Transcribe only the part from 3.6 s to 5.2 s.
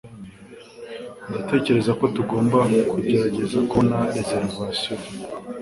kubona reservation.